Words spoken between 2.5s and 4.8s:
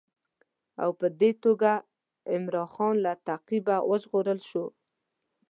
خان له تعقیبه وژغورل شو.